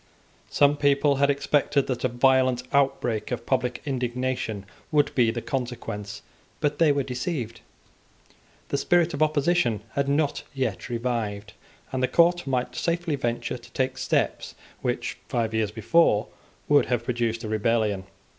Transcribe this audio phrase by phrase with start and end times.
[0.49, 6.23] Some people had expected that a violent outbreak of public indignation would be the consequence;
[6.59, 7.61] but they were deceived.
[8.69, 11.53] The spirit of opposition had not yet revived;
[11.91, 16.29] and the court might safely venture to take steps which, five years before,
[16.67, 18.05] would have produced a rebellion.